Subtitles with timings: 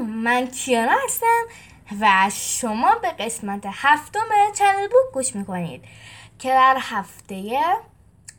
[0.00, 1.42] من کیانا هستم
[2.00, 5.84] و شما به قسمت هفتم Channel Book گوش می‌کنید
[6.38, 7.60] که در هفته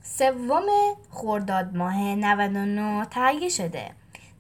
[0.04, 0.66] سوم
[1.12, 3.92] خرداد ماه 99 تهیه شده.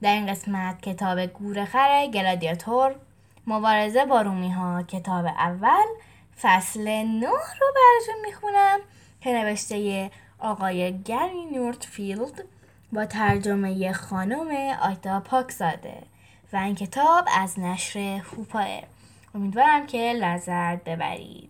[0.01, 2.95] در این قسمت کتاب گورخر گلادیاتور
[3.47, 5.85] مبارزه با رومی ها کتاب اول
[6.41, 8.79] فصل نه رو براتون می‌خونم
[9.21, 12.43] که نوشته آقای گری نورتفیلد
[12.93, 14.47] با ترجمه خانم
[14.81, 16.03] آیتا پاکزاده.
[16.53, 18.67] و این کتاب از نشر هوپاه
[19.35, 21.49] امیدوارم که لذت ببرید.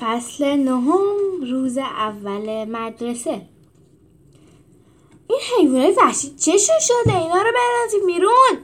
[0.00, 3.42] فصل نهم روز اول مدرسه.
[5.32, 8.58] این حیوانات وحشی چشون شده؟ اینا رو بیرون.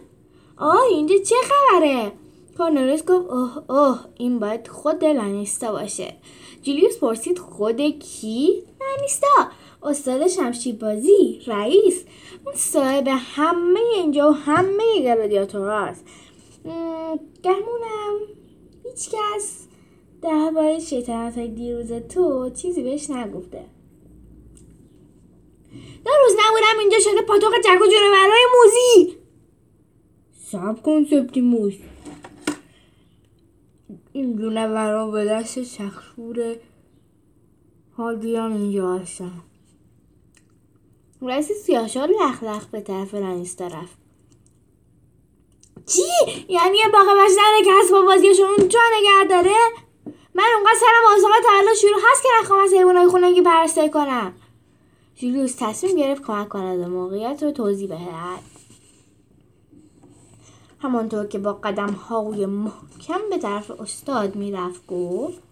[0.56, 2.12] آه اینجا چه خبره؟
[2.58, 6.14] کارنلیوس گفت اوه اوه این باید خود لانیستا باشه.
[6.62, 9.48] جولیوس پرسید خود کی؟ لانیستا
[9.82, 12.04] استاد شمشی بازی رئیس.
[12.44, 16.04] اون صاحب همه اینجا و همه گلادیاتور هست
[17.44, 18.18] گمونم
[18.84, 19.66] هیچ کس
[20.22, 23.64] درباره شیطنت های دیروز تو چیزی بهش نگفته.
[26.04, 27.86] دو روز نبودم اینجا شده پاتوق جک و
[28.56, 29.18] موزی.
[30.52, 31.74] سب کن سپتیموس
[34.12, 36.56] این جونورها به دست شخصور
[37.96, 39.42] حالیان اینجا هستن.
[41.22, 43.98] رئیس سیاشار لخ لخ به طرف رنیستا رفت
[45.86, 46.02] چی؟
[46.48, 49.56] یعنی یه باقه بشتر که با بازیشون جا نگه داره؟
[50.34, 54.34] من اونقدر سرم آزاق تولد شروع هست که نخوام از حیوانای خونگی پرستاری کنم.
[55.18, 58.40] جولیوس تصمیم گرفت کمک کند و موقعیت رو توضیح بهد
[60.78, 65.42] همانطور که با قدم های محکم به طرف استاد می‌رفت گفت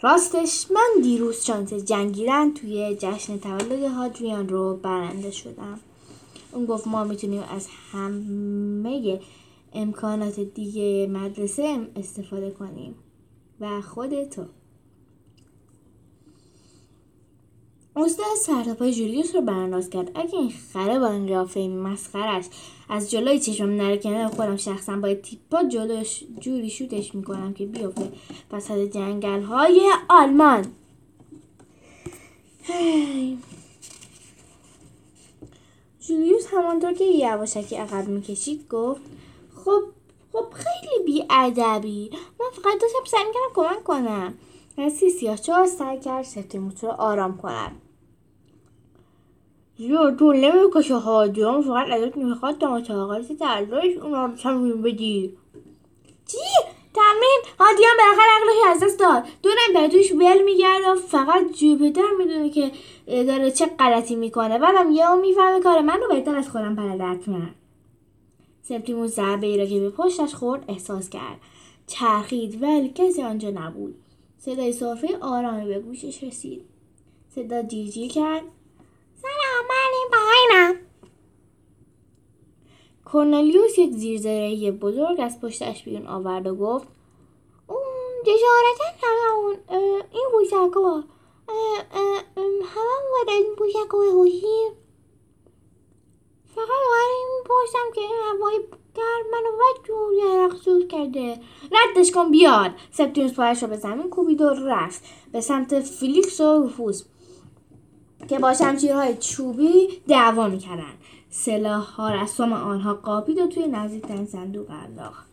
[0.00, 5.80] راستش من دیروز شانس جنگیدن توی جشن تولد هادریان رو برنده شدم.
[6.52, 9.20] اون گفت ما می‌تونیم از همه
[9.72, 12.94] امکانات دیگه مدرسه استفاده کنیم
[13.60, 14.44] و خودتو
[17.98, 20.10] استاد سرتاپای جولیوس رو برانداز کرد.
[20.14, 22.44] اگه این خره با این قیافه مسخرش
[22.88, 28.12] از جلوی چشمم نره کنار خودم شخصا با تیپا جلوش جوری شوتش می‌کنم که بیفته
[28.52, 30.64] وسط جنگل های آلمان
[36.00, 39.00] جولیوس همانطور که یواشکی عقب می‌کشید گفت
[39.64, 39.82] خب
[40.32, 42.10] خب خیلی بیادبی.
[42.40, 44.34] من فقط داشتم سعی می‌کردم کمک کنم.
[44.78, 47.72] رسی سیاه چهار سعی کرد سپتیموس رو آرام کنم.
[49.78, 55.36] یا تو نمی‌کشه هاجم فقط ازت می‌خواد متوقعیت ترداش اونا رو تمرین بدی
[56.26, 56.38] چی؟
[56.94, 62.10] تمرین هادیان بالاخره عقلش از دست داد دو در توش ول میگرد و فقط جوپیتر
[62.18, 62.70] می‌دونه که
[63.06, 67.54] داره چه غلطی می‌کنه بعدم یهو می‌فهمه کار من رو بهتر از خودم بلدت میرم
[68.62, 71.40] سپتیموس ضربه ای را که به پشتش خورد احساس کرد
[71.86, 73.94] چرخید ولی کسی آنجا نبود
[74.38, 76.64] صدای صافه آرامی به گوشش رسید
[77.34, 78.42] صدا جیجی کرد
[79.92, 80.80] این پایینم
[83.04, 86.88] کورنلیوس یک زیرزرهی بزرگ از پشتش بیرون آورد و گفت
[87.66, 87.78] اون
[88.26, 89.56] جشارتا همون
[90.12, 91.04] این پوشکا
[92.64, 94.72] همه وارد این پوشکا بپوشیم
[96.54, 98.60] فقط وارد این پشتم که این هوای
[98.94, 101.40] گرم منو و جوری رخصوص کرده.
[101.72, 102.70] ردش کن بیاد.
[102.90, 105.02] سپتیموس پایش را به زمین کوبید و رفت.
[105.32, 107.04] به سمت فیلیکس و رفوس
[108.28, 110.92] که با شمشیرهای چوبی دعوا می‌کردن.
[111.30, 115.28] سلاح ها رسوم آنها قاپید و توی نزدیکترین صندوق انداخت.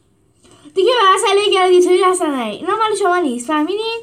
[0.76, 3.48] دیگه به مسئله گلادیتوری دست اینا مال شما نیست.
[3.48, 4.00] فهمیدین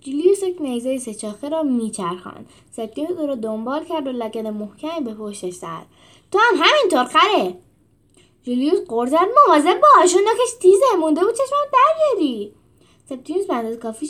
[0.00, 2.48] جولیوس یک نیزه سهچاخه را میچرخاند.
[2.72, 5.86] سپتیموس او را دنبال کرد و لگد محکمی به پشتش زد.
[6.32, 7.54] تو هم همینطور خره
[8.42, 10.24] جولیوس قرزد مواظب باش اون
[10.60, 10.84] تیزه.
[11.00, 12.52] مونده بود چشمم درگیری.
[13.08, 14.06] سپتیموس به کافی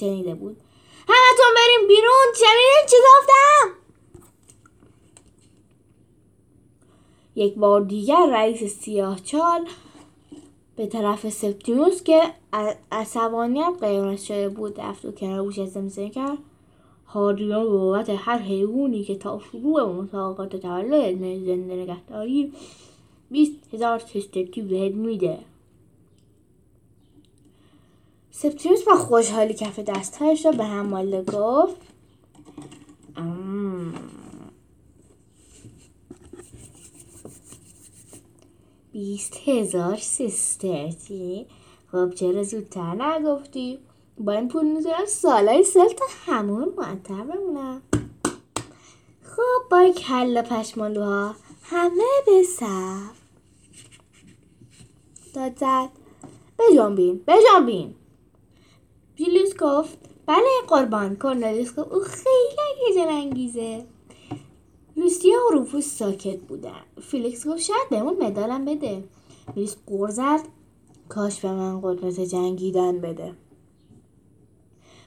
[0.00, 0.56] شنیده بود.
[1.08, 2.26] همتون بریم بیرون.
[2.34, 3.82] شنیدین چی گفتم
[7.34, 9.66] یک بار دیگر رئیس سیاه چال
[10.76, 12.22] به طرف سپتیموس که
[12.92, 16.38] عصبانیت قیمت شده بود رفت و کنار گوش زمزمه کرد.
[17.06, 22.52] هادیان بابت هر حیوانی که تا شروع مسابقات تولد زنده نگهداری
[23.30, 25.38] بیست هزار تستکی بهت میده.
[28.34, 31.76] سپتیموس با خوشحالی کف دستهایش را به هم مالده گفت.
[38.92, 41.46] بیست هزار سیسترتی
[41.92, 43.78] خب چرا زودتر نگفتی؟
[44.18, 47.82] با این پول می‌تونم سالای سال تا همون معطر بمونم.
[49.22, 53.22] خب با کل پشمالوها همه به صف.
[55.34, 55.88] داد زد.
[56.58, 57.94] بجنبین بجنبین.
[59.16, 63.84] جیلیوس گفت بله قربان کورنلیوس گفت او خیلی هیجان انگیزه
[64.96, 66.80] لوسیا و روفوس ساکت بودن.
[67.02, 69.04] فیلیکس گفت شاید بهمون مدالم بده.
[69.54, 70.40] میلیس قور زد.
[71.08, 73.34] کاش به من قدرت جنگیدن بده.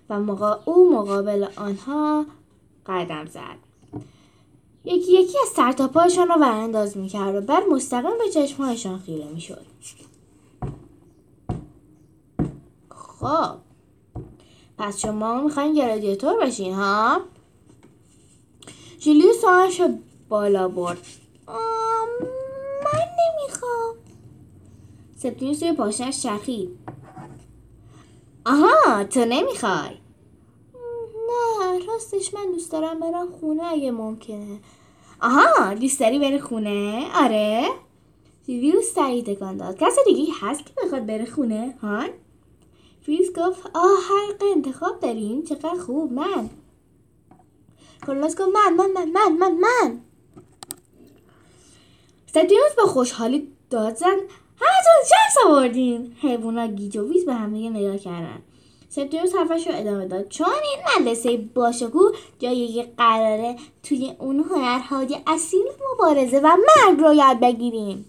[0.09, 0.59] و مقا...
[0.65, 2.25] او مقابل آنها
[2.85, 3.57] قدم زد.
[4.85, 9.27] یکی یکی از سر تا پایشان را ورانداز می‌کرد و بعد مستقیم به چشمهایشان خیره
[9.27, 9.65] می‌شد.
[12.89, 13.64] خب
[14.77, 17.21] پس شما می‌خواین گرادیاتور بشین ها؟
[18.99, 19.81] جولیوس آنش
[20.29, 20.97] بالا برد.
[22.83, 23.95] من نمی‌خوام.
[25.17, 26.69] سپتیموس روی پاشنش چرخید.
[28.45, 29.97] آها تو نمی‌خوای؟
[31.27, 34.59] نه راستش من دوست دارم برم خونه اگه ممکنه.
[35.21, 37.67] آها دوست داری بری خونه؟ آره.
[38.47, 42.09] جولیوس سریع تکان داد کسی دیگه هست که بخواد بره خونه هان؟
[43.05, 46.49] فریز گفت آه حق انتخاب داریم چقدر خوب من.
[48.05, 50.01] کارلاس گفت من من من من من من.
[52.77, 54.17] با خوشحالی داد زد
[54.55, 58.41] همتون چند سواردین حیوانا گیج و ویج به همدیگه نگاه کردن.
[58.89, 60.27] سپتیموس حرفش رو ادامه داد.
[60.27, 67.13] چون این مدرسه باشکوه جایی که قراره توی اون هنرهای اصیل مبارزه و مرگ رو
[67.13, 68.05] یاد بگیریم.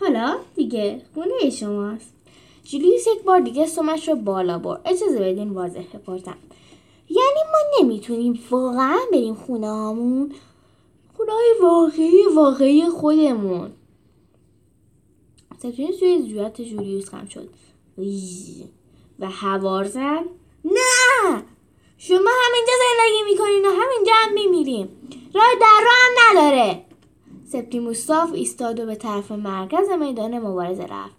[0.00, 2.17] حالا دیگه خونه شماست.
[2.70, 4.80] جولیوس یک بار دیگه سمش رو بالا برد.
[4.84, 6.36] اجازه بدین واضح بپرسم.
[7.08, 10.32] یعنی ما نمی‌تونیم واقعا بریم خونه هامون؟
[11.16, 13.70] خونه های واقعی واقعی خودمون.
[15.58, 17.48] سپتیموس روی زیورت جولیوس خم شد.
[19.18, 20.24] و هوار زد.
[20.64, 21.42] نه!
[21.98, 24.88] شما همینجا زندگی می‌کنین و همینجا هم میمیریم
[25.34, 26.84] راه در راه هم نداره.
[27.48, 31.17] سپتیموس صاف ایستاد و به طرف مرکز میدان مبارزه رفت.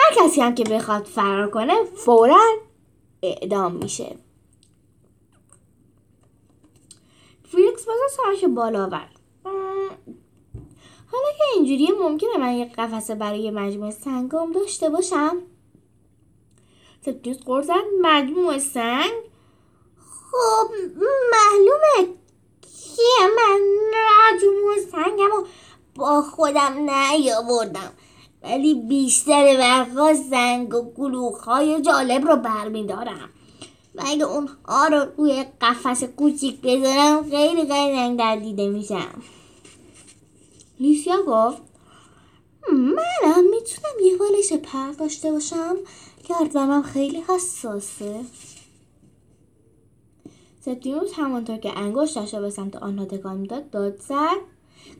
[0.00, 2.40] هر کسی هم که بخواد فرار کنه فورا
[3.22, 4.16] اعدام میشه.
[7.50, 9.20] فیلیکس بازا سرش بالا آورد
[11.12, 15.36] حالا که اینجوریه ممکنه من یک قفسه برای مجموعه سنگام داشته باشم؟
[17.04, 19.12] سپتیوس قرض زد مجموعه سنگ؟
[20.30, 20.70] خب
[21.32, 22.14] معلومه
[22.62, 23.60] که من
[23.94, 25.30] مجموعه سنگم
[25.94, 27.92] با خودم نیاوردم.
[28.42, 33.30] ولی بیشتر وقتا زنگ و گلوخ های جالب رو برمیدارم.
[33.94, 39.22] و اگه اونها رو روی قفس کوچیک بذارم خیلی رنگ در دیده میشم.
[40.80, 41.62] لیسیا گفت
[42.72, 45.76] منم می‌تونم یه بالش پر داشته باشم؟
[46.28, 48.20] گردنم خیلی حساسه.
[50.60, 54.36] سپتیموس همانطور که انگشتش را به سمت آنها تکان می‌داد داد زد.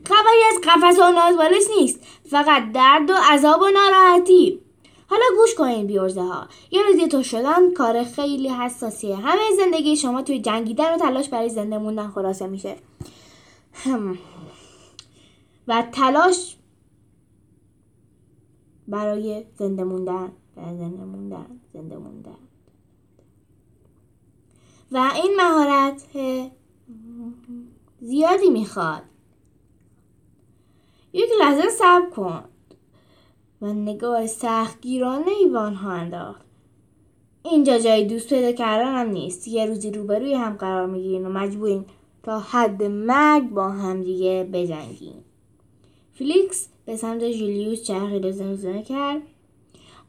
[0.05, 1.99] خبری از قفس و نازوالش نیست.
[2.29, 4.59] فقط درد و عذاب و ناراحتی.
[5.07, 9.15] حالا گوش کنین بیورزه ها یه روزی تو شدن کار خیلی حساسیه.
[9.15, 12.75] همه زندگی شما توی جنگیدن و تلاش برای زنده موندن خلاصه میشه.
[15.67, 16.55] و تلاش
[18.87, 20.31] برای زنده موندن.
[20.55, 21.59] زنده موندن.
[21.73, 22.37] زنده موندن.
[24.91, 26.03] و این مهارت
[28.01, 29.01] زیادی می‌خواد.
[31.13, 32.43] یک لحظه صبر کن.
[33.61, 36.45] و نگاه سختگیرانه ایوان ها انداخت.
[37.43, 39.47] اینجا جای دوست پیدا کردن هم نیست.
[39.47, 41.85] یه روزی روبروی هم قرار می‌گیرین و مجبورین
[42.23, 45.23] تا حد مرگ با هم دیگه بجنگین.
[46.13, 49.21] فلیکس به سمت جولیوس چرخید و زمزمه کرد.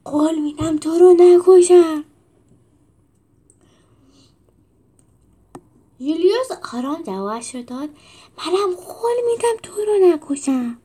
[0.05, 2.05] قول میدم تو رو نکشم.
[6.01, 7.89] جولیوس آرام جوابش رو داد.
[8.39, 10.79] منم قول میدم تو رو نکشم.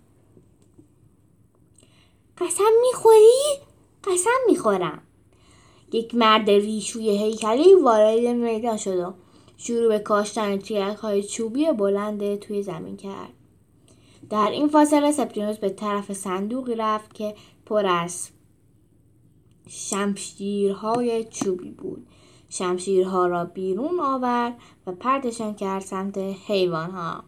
[2.42, 3.60] قسم می‌خوری؟
[4.04, 5.02] قسم می‌خورم.
[5.92, 9.14] یک مرد ریشوی هیکلی وارد میدان شد و
[9.58, 13.34] شروع به کاشتن تیرک های چوبی بلند توی زمین کرد.
[14.30, 18.30] در این فاصله سپتینوس به طرف صندوقی رفت که پر از
[19.70, 22.08] شمشیرهای چوبی بود.
[22.50, 27.24] شمشیرها را بیرون آورد و پرتشان کرد سمت حیوانها.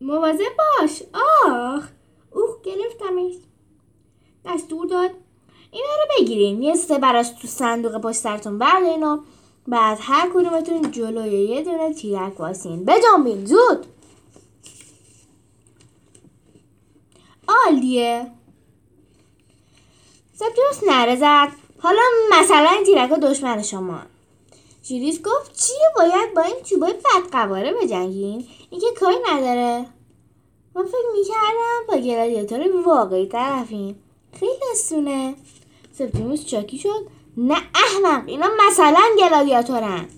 [0.00, 1.02] مواظب باش
[1.46, 1.88] آخ!
[2.36, 3.32] اوه گرفتمش.
[4.44, 5.10] دستور داد.
[5.70, 6.62] اینا رو بگیرین.
[6.62, 9.18] یه سه براش تو صندوق پشت سرتون بردارین و
[9.68, 13.46] بعد هر کدومتون جلوی یه دونه تیرک واسین بجنبین.
[13.46, 13.86] زود.
[17.48, 18.30] عالیه.
[20.34, 21.48] سپتیموس نعره زد.
[21.78, 22.02] حالا
[22.32, 24.00] مثلا این تیرک دشمن شما.
[24.82, 28.48] جولیوس گفت چیه؟ باید با این چوبای بدقواره بجنگین.
[28.70, 29.86] این که کاری نداره.
[30.76, 33.96] من فکر می‌کردم با گلادیاتور واقعی طرفیم.
[34.32, 35.34] خیلی آسونه
[35.92, 37.06] سپتیموس شاکی شد.
[37.36, 40.08] نه احمق اینا مثلا گلادیاتورن.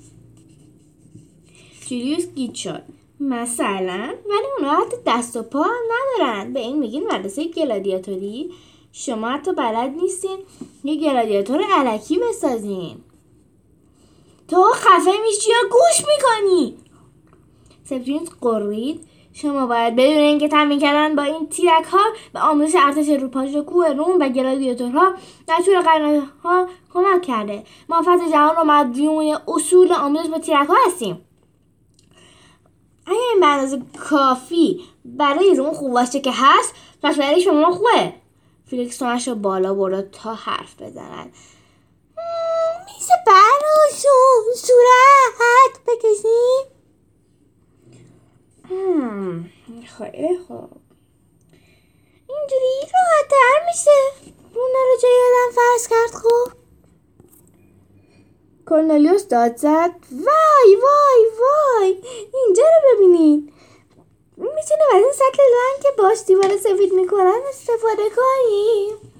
[1.86, 2.82] جولیوس گیج شد.
[3.20, 6.52] مثلا ولی اونا حتی دست و پا هم ندارن.
[6.52, 8.50] به این میگین مدرسه گلادیاتوری؟
[8.92, 10.38] شما حتی بلد نیستین
[10.84, 12.96] یه گلادیاتور علکی بسازین.
[14.48, 16.76] تو خفه میشی یا گوش می‌کنی؟
[17.84, 19.08] سپتیموس قرید
[19.42, 21.98] شما باید بدونین که تمرین کردن با این تیرک ها
[22.32, 25.12] به آموزش ارتش روپاژ و کوه روم و گلادیاتورها
[25.46, 25.74] در طول
[26.44, 27.64] ها کمک کرده.
[27.88, 31.24] ما فصل جهان رو مدیون اصول آموزش با تیرک ها هستیم.
[33.06, 33.40] اگر این
[33.80, 38.12] به کافی برای روم خوب باشه که هست پس برای شما خوبه.
[38.66, 41.32] فیلیکس رو بالا برد تا حرف بزند.
[42.86, 46.77] میشه براشون صورت بکشیم
[49.98, 50.70] خیلی خوب.
[52.28, 54.00] اینجوری راحتتر میشه.
[54.54, 56.52] اونا رو جای آدم فرض کرد خوب.
[58.66, 59.90] کورنلیوس داد زد.
[60.10, 62.02] وای وای وای.
[62.34, 63.52] اینجا رو ببینین.
[64.36, 69.12] می‌تونیم از این سطل رنگ که باش دیوار سفید می‌کنن استفاده کنیم.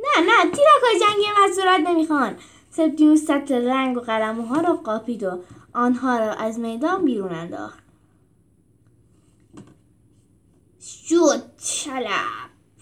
[0.00, 0.50] نه نه.
[0.50, 2.38] تیرکای جنگی من صورت نمی‌خوان.
[2.76, 5.38] سپتیموس سطل رنگ و قلموها را قاپید و
[5.74, 7.78] آنها را از میدان بیرون انداخت.
[10.80, 11.42] شد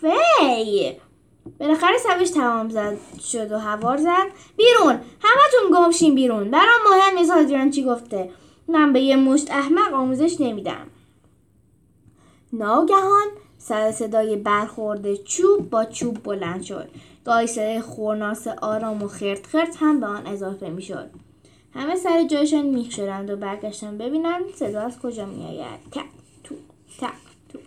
[0.02, 0.92] وی!
[1.60, 4.26] بالاخره سبش تمام زد شد و هوار زد.
[4.56, 5.00] بیرون!
[5.20, 6.50] همتون گمشین بیرون.
[6.50, 8.30] برام مهم نیست حاضران چی گفته.
[8.68, 10.86] من به یه مشت احمق آموزش نمیدم.
[12.52, 13.26] ناگهان
[13.58, 16.88] سر صدای برخورد چوب با چوب بلند شد.
[17.24, 21.10] گاهی صدای خورناس آرام و خرت خرت هم به آن اضافه می‌شد.
[21.74, 25.80] همه سر جایشان میخ شدند و برگشتن ببینند صدا از کجا میآید.
[25.90, 26.04] تک
[26.44, 26.54] تو
[26.98, 27.12] تک
[27.48, 27.58] تو.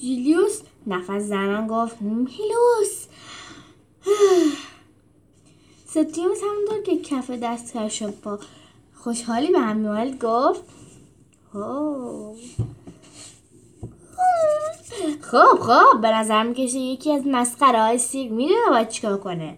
[0.00, 3.06] جیلیوس نفس زنان گفت میلوس
[5.86, 8.38] ستیموس همونطور که کف دست کرش با
[8.94, 10.62] خوشحالی به هم گفت
[15.20, 19.56] خب خب به نظر می‌کشه یکی از مسخره های سیرک می‌دونه باید چیکار کنه.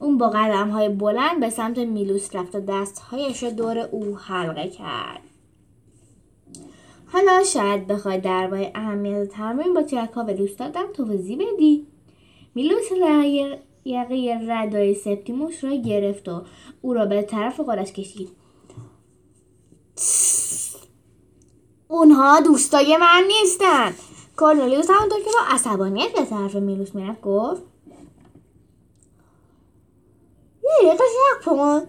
[0.00, 4.68] اون با قدم های بلند به سمت میلوس رفت و دستهایش رو دور او حلقه
[4.68, 5.20] کرد.
[7.12, 11.86] حالا شاید بخوای درباره اهمیت تمرین با ترک ها به دوستادم توضیح بدی.
[12.54, 12.84] میلوس
[13.84, 16.42] یقه ردای سپتیموس را گرفت و
[16.82, 18.28] او را به طرف خودش کشید.
[21.88, 23.94] اونها دوستای من نیستن.
[24.38, 27.62] کورنلیوس همونطور که با عصبانیت به طرف میلوس می‌رفت گفت
[30.62, 31.82] یه دقیقه شک کن ما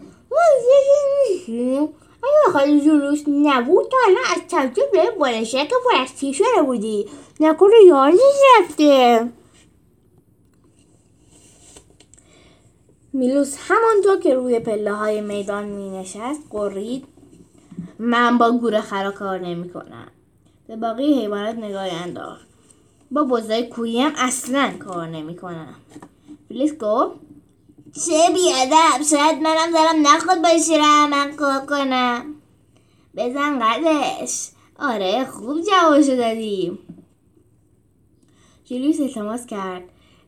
[1.29, 1.81] نیستیم.
[2.23, 7.83] اگه بخواد جلوس نبود تا الان از تعجب به بالشه که پرستی شده بودی؟ نکنه
[7.87, 8.13] یار
[8.59, 9.29] رفته
[13.13, 17.05] میلوس همانطور که روی پله های میدان می نشست قرید
[17.99, 20.11] من با گوره خرا کار نمی کنم
[20.69, 22.47] به باقی حیوانات نگاه انداخت.
[23.11, 25.75] با بزای کویی هم اصلا کار نمی کنم
[26.49, 27.15] فلیس گفت
[28.05, 32.25] چه بیادم شاید منم دارم نخواد باشیرم من کار کنم.
[33.17, 34.49] بزن قدش.
[34.79, 36.79] آره خوب جوابشو دادیم.
[38.65, 39.83] جلویس التماس کرد.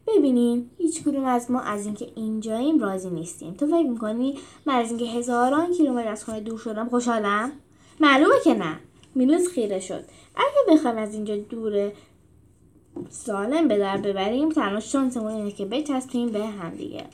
[0.07, 3.53] ببینین هیچ کدوم از ما از اینکه اینجاییم راضی نیستیم.
[3.53, 7.51] تو فکر می‌کنی من از اینکه هزاران کیلومتر از خونه دور شدم خوشحالم؟
[7.99, 8.79] معلومه که نه.
[9.15, 10.03] میلوس خیره شد.
[10.35, 11.91] اگه بخوایم از اینجا دور
[13.09, 17.05] سالم به در ببریم تنها شانسمون اینه که بچسبیم به هم دیگه.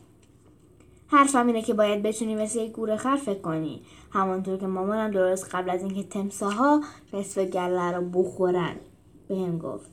[1.07, 3.81] حرفم اینه که باید بتونی مثل یک گوره خر فکر کنی
[4.11, 6.81] همانطور که مامانم درست قبل از اینکه تمساها
[7.13, 8.75] نصف گله رو بخورن
[9.27, 9.89] بهم گفت.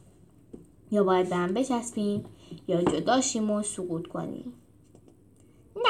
[0.90, 2.24] یا باید به هم بچسبیم
[2.68, 4.52] یا جداشیم و سقوط کنیم.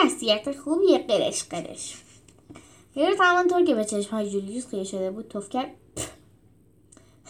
[0.05, 2.03] نصیحت خوبیه قرش قرش.
[2.95, 5.71] هیروت همانطور که به چشم های جولیوس خیلی شده بود توف کرد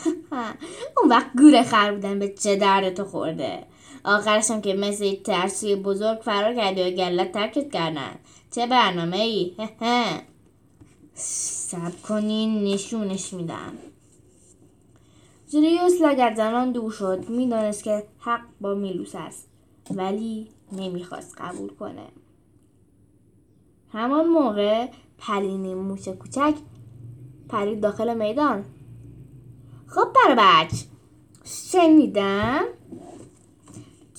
[0.99, 3.67] اون وقت گوره خر بودن به چه درد تو خورده.
[4.05, 8.15] آخرش که مثل ترسی بزرگ فرار کردی و گلت ترکت کردن.
[8.51, 9.55] چه برنامه ای
[11.15, 13.73] سب کنین نشونش میدم.
[15.49, 15.93] جولیوس
[16.37, 19.49] زنان دور شد می‌دانست که حق با میلوس است
[19.91, 22.07] ولی نمی‌خواست قبول کنه.
[23.93, 24.87] همان موقع
[25.19, 26.55] پرینی موش کوچک
[27.49, 28.65] پرید داخل میدان.
[29.95, 30.75] خب برای بچ
[31.45, 32.65] شنیدم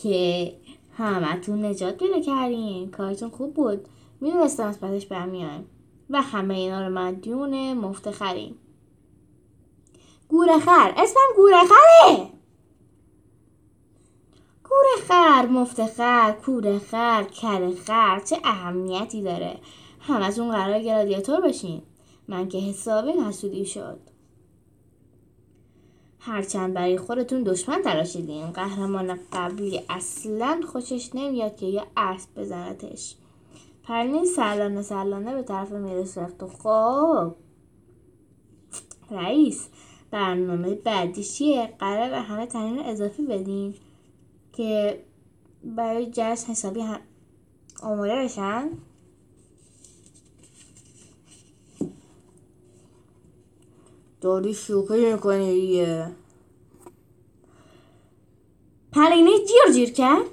[0.03, 0.53] که
[0.97, 2.91] همتون نجات پیدا کردین.
[2.91, 3.87] کارتون خوب بود.
[4.21, 5.65] می‌دونستم از پسش برمیایم
[6.09, 8.55] و همه اینا رو مدیون مفتخریم
[10.27, 10.93] گورخر.
[10.97, 12.29] اسمم گورخره.
[14.63, 19.59] گورخر مفتخر کورخر کرخر چه اهمیتی داره.
[19.99, 21.81] همتون قرار گلادیاتور بشین.
[22.27, 24.14] من که حسابی حسودی شد.
[26.25, 33.15] هرچند برای خودتون دشمن تراشیدین قهرمان قبلی اصلا خوشش نمیاد که یه اسب بزنتش.
[33.83, 37.35] پرنین سلانه سلانه به طرف میرس رفت و خب
[39.11, 39.67] رئیس
[40.11, 43.73] برنامه بعدی چیه قرار به همه تنین اضافی بدین
[44.53, 44.99] که
[45.63, 46.99] برای جشن حسابی هم
[47.83, 48.69] آماده بشن.
[54.25, 56.11] داری شوخی می‌کنی دیگه.
[58.91, 60.25] پرینه جیر جیر کرد.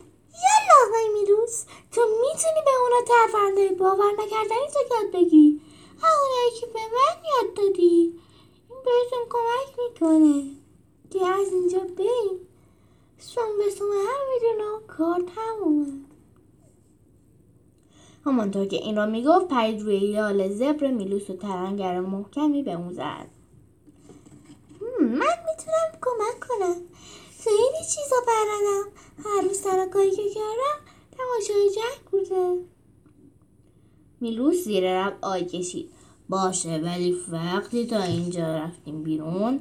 [0.45, 5.61] یلا آقای میروز تو می‌تونی به اونا ترفنده باور نکردنی تو یاد بگی.
[6.03, 8.21] همونایی که به من یاد دادی.
[8.71, 10.45] این بهتون کمک می‌کنه
[11.11, 12.49] که از اینجا بریم.
[13.19, 15.93] سوم به سوم هم می‌دونه کار تمومه
[18.25, 22.93] همانطور که این را می‌گفت پرید روی یال زبر میلوس و ترنگر محکمی به اون
[22.93, 23.42] زد.
[25.13, 26.77] من می‌تونم کمک کنم.
[27.45, 28.93] خیلی چیزا بردم
[29.25, 30.79] هر روز سر کاری که کردم
[31.19, 32.59] تماشای جنگ بوده.
[34.21, 35.91] میلوس زیر رب آی کشید.
[36.29, 39.61] باشه ولی وقتی تا اینجا رفتیم بیرون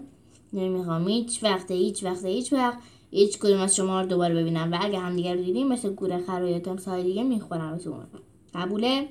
[0.53, 2.77] نمی‌خوام هیچ وقت هیچ وقت هیچ وقت
[3.11, 6.43] هیچ کدوم از شما رو دوباره ببینم و اگه همدیگه رو دیدیم مثل گوره خر
[6.43, 8.07] یا تمسای دیگه میخورمتون
[8.55, 9.09] قبوله؟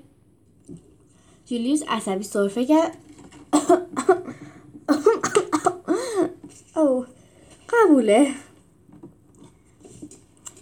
[1.47, 2.97] جولیوس عصبی صرفه کرد.
[7.85, 8.35] قبوله.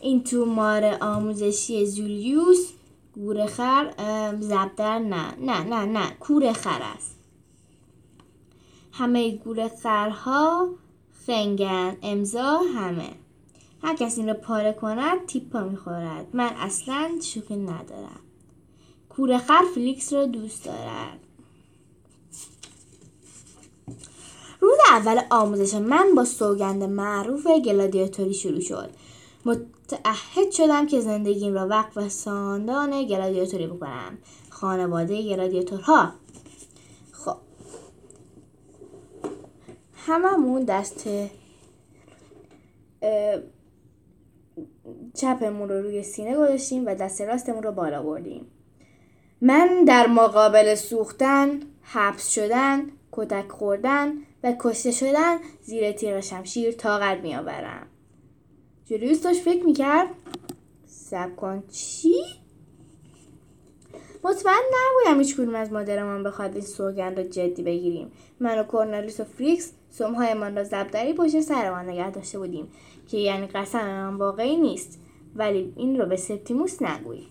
[0.00, 2.72] این تومار آموزشی زولیوس
[3.14, 3.92] گورخر
[4.40, 5.35] زبدر نه.
[5.40, 6.11] نه نه نه.
[6.20, 7.16] کورخر است.
[8.92, 10.68] همه گورخرها
[11.26, 13.11] خنگن امضا همه.
[13.83, 16.26] هر کسی این رو پاره کند تیپا می‌خورد.
[16.33, 18.20] من اصلا شوخی ندارم.
[19.09, 21.20] کورخر فلیکس رو دوست دارد
[24.61, 28.90] روز اول آموزش من با سوگند معروف گلادیاتوری شروع شد.
[29.44, 34.18] متعهد شدم که زندگیم را وقف ساندان گلادیاتوری بکنم.
[34.51, 36.12] خانواده گلادیاتورها.
[37.12, 37.37] خب.
[39.97, 41.09] هممون دست
[45.14, 48.47] چپمون رو روی سینه گذاشتیم و دست راستمون رو بالا بردیم.
[49.40, 57.18] من در مقابل سوختن حبس شدن کتک خوردن و کشته شدن زیر تیغ شمشیر طاقت
[57.18, 57.87] میآورم
[58.85, 60.09] جولیوس داشت فکر می‌کرد
[60.87, 61.62] سب کن.
[61.72, 62.14] چی؟
[64.24, 68.12] مطمئن نبودم هیچ کدوم از مادرمان بخواد این سوگند رو جدی بگیریم.
[68.40, 72.68] من و کورنلیس و فریکس سمهایمان را زبدری پشت سرمان نگه داشته بودیم
[73.09, 75.01] که یعنی قسم من واقعی نیست
[75.37, 77.29] ولی این رو به سپتیموس نگویی.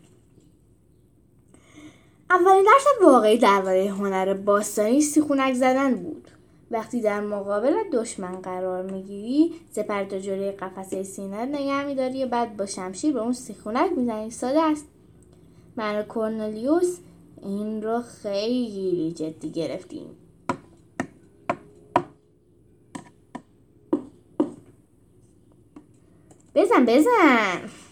[2.29, 6.27] اولین درس واقعی درباره هنر باستانی سیخونک زدن بود.
[6.71, 12.57] وقتی در مقابل دشمن قرار می‌گیری سپر تا جلوی قفسه سینه نگه میداری و بعد
[12.57, 14.31] با شمشیر به اون سیخونک می‌زنی.
[14.31, 14.87] ساده است.
[15.75, 16.97] من کورنلیوس
[17.43, 20.07] این رو خیلی جدی گرفتیم.
[26.55, 27.86] بزن بزن!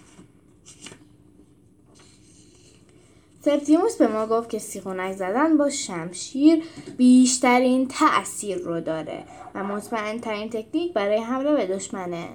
[3.45, 6.63] سپتیموس به ما گفت که سیخونک زدن با شمشیر
[6.97, 9.23] بیشترین تأثیر رو داره
[9.55, 12.27] و مطمئن ترین تکنیک برای حمله به دشمنه.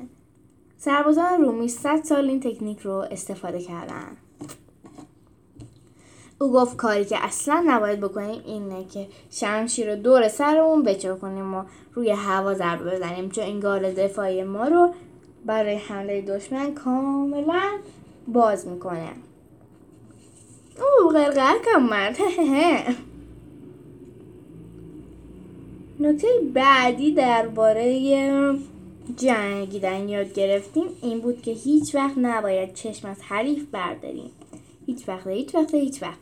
[0.78, 4.16] سربازان رومی 100 سال این تکنیک رو استفاده کردن.
[6.40, 11.54] او گفت کاری که اصلا نباید بکنیم اینه که شمشیر رو دور سرمون بچر کنیم
[11.54, 11.62] و
[11.94, 14.94] روی هوا ضربه بزنیم چون این گال دفاعی ما رو
[15.46, 17.78] برای حمله دشمن کاملا
[18.28, 19.10] باز می‌کنه.
[20.80, 22.16] او غرقه کم مرد
[26.00, 28.00] نکته بعدی درباره
[29.16, 34.30] جنگیدن یاد گرفتیم این بود که هیچ وقت نباید چشم از حریف برداریم.
[34.86, 36.18] هیچ وقت هیچ وقت هیچ وقت.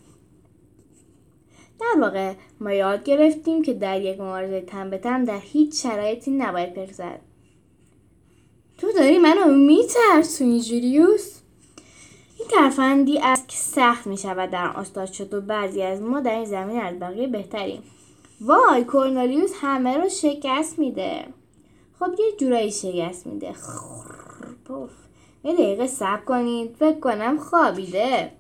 [1.81, 6.31] در واقع ما یاد گرفتیم که در یک مبارزه تن به تن در هیچ شرایطی
[6.31, 7.21] نباید پرزد
[8.79, 11.38] تو داری منو میترسونی جولیوس
[12.38, 16.35] این ترفندی است که سخت می شود در آن شد و بعضی از ما در
[16.35, 17.83] این زمین از بقیه بهتریم.
[18.40, 21.24] وای کورنالیوس همه رو شکست میده.
[21.98, 23.55] خب یه جورایی شکست میده.
[25.44, 26.77] یه دقیقه صبر کنید.
[26.77, 28.33] فکر کنم خوابیده.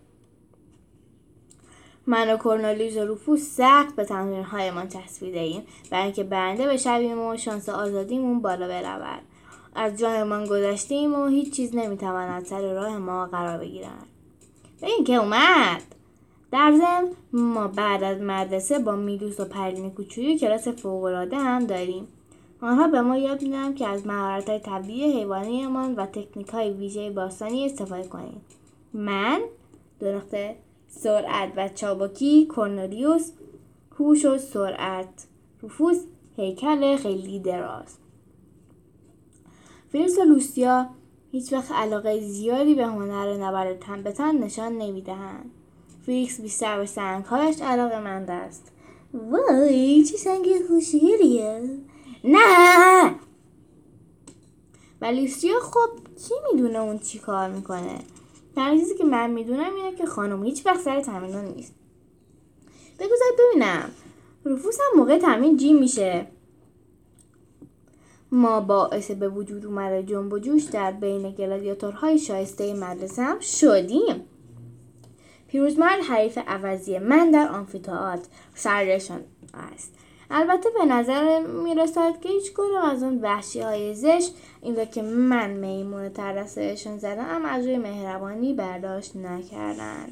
[2.06, 7.18] من و کورنالیوس و روفوس سخت به تمرین هایمان چسبیده ایم برای اینکه برنده بشویم
[7.18, 9.22] و شانس آزادیمون بالا برود.
[9.78, 14.06] از جایمان گذشتیم و هیچ چیز نمی‌تواند سر راه ما قرار بگیرد.
[14.80, 15.82] به این که اومد.
[16.52, 22.08] در ضمن ما بعد از مدرسه با میدوس و پرلین کوچولو کلاس فوقالعاده هم داریم.
[22.62, 27.10] آنها به ما یاد میدن که از مهارت های طبیعی حیوانیمان و تکنیک های ویژه
[27.10, 28.40] باستانی استفاده کنیم.
[28.92, 29.40] من
[30.00, 30.20] دو
[30.88, 33.32] سرعت و چابکی کورنلیوس
[33.98, 35.26] هوش و سرعت
[35.62, 35.96] رفوس
[36.36, 37.98] هیکل خیلی دراز.
[39.92, 40.86] فیلس و لوسیا
[41.30, 45.50] هیچ وقت علاقه زیادی به هنر نبرد تن به تن نشان نمی‌دهند.
[46.06, 48.72] فیکس بیشتر به سنگهایش علاقه مند است.
[49.14, 51.78] وای چه سنگ خوشگلیه
[52.24, 53.14] نه.
[55.00, 57.98] و لوسیا خب کی می‌دونه اون چی کار می‌کنه؟
[58.56, 61.74] تنها چیزی که من می‌دونم اینه که خانم هیچ وقت سر تمرین نیست.
[62.98, 63.90] بگذارید ببینم.
[64.44, 66.26] رفوس هم موقع تمرین جیم میشه.
[68.32, 74.24] ما باعث به وجود اومده جنب و جوش در بین گلادیاتورهای شایسته مدرسه هم شدیم.
[75.48, 79.20] پیروزمرد حریف عوضی من در آنفیتئاتر سرشان
[79.54, 79.94] است.
[80.30, 85.50] البته به نظر می‌رسد که هیچ کدوم از اون وحشی های زشت این که من
[85.50, 90.06] میمون ترسشون زدم از روی مهربانی برداشت نکردن.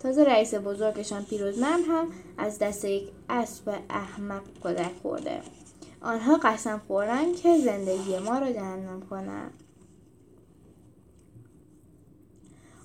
[0.00, 2.06] تازه رئیس بزرگشان پیروزمند هم
[2.38, 5.40] از دست یک اسب احمق کدک خورده.
[6.06, 9.62] آنها قسم خوردن که زندگی ما را جهنم کنند.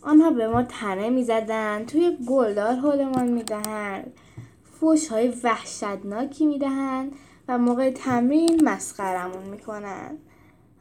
[0.01, 4.13] آنها به ما تنه می‌زدند توی گلدار حالمان می‌دهند
[4.79, 7.11] فوش های وحشتناکی می‌دهند
[7.47, 10.19] و موقع تمرین مسخرمون می‌کنند.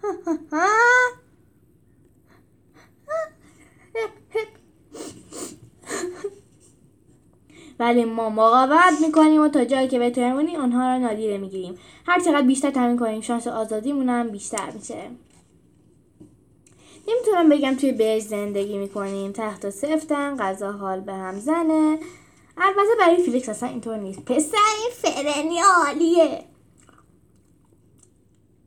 [7.80, 11.78] ولی ما مقاومت می‌کنیم و تا جایی که بتونیم آنها را نادیده می‌گیریم.
[12.06, 15.10] هر چقدر بیشتر تمرین کنیم شانس آزادیمون هم بیشتر میشه.
[17.08, 19.32] نمی‌تونم بگم توی بهش زندگی می‌کنیم.
[19.32, 21.98] تحت و سفتن غذا حال به هم زنه.
[22.56, 24.24] البته برای فیلیکس اصلا اینطور نیست.
[24.24, 26.44] پسر این فرنی عالیه.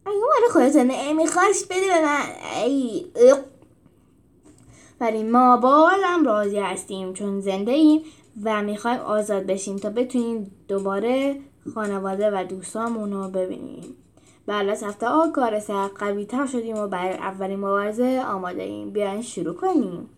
[0.05, 2.23] اگه مال خودت نمیخواش بده به من.
[2.65, 3.05] ای
[4.99, 8.01] ولی ما بازم راضی هستیم چون زنده ایم.
[8.43, 11.39] و می‌خوایم آزاد بشیم تا بتونیم دوباره
[11.73, 13.95] خانواده و دوستامون رو ببینیم.
[14.45, 18.89] بعد از هفته ها کار سر قوی تر شدیم و برای اولین مبارزه آماده ایم.
[18.89, 20.09] بیاین شروع کنیم.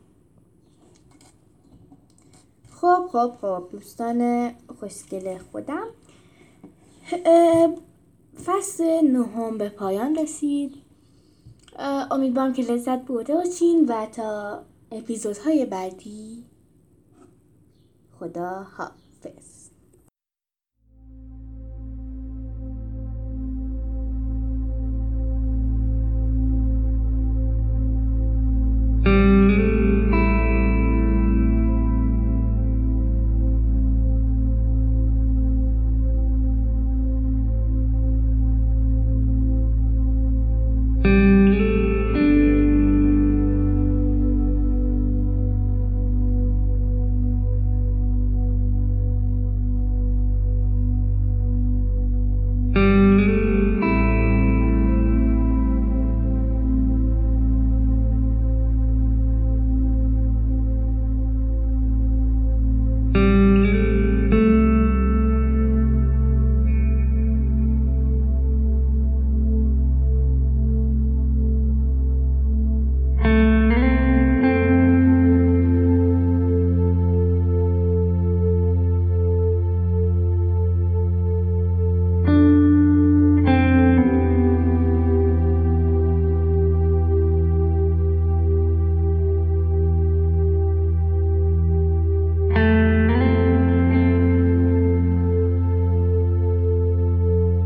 [2.71, 5.87] خب خب خب دوستان خوشگل خودم.
[8.45, 10.75] فصل نهم به پایان رسید.
[12.11, 14.59] امیدوارم که لذت برده باشین و تا
[14.91, 16.43] اپیزودهای بعدی
[18.14, 19.63] خدا حافظ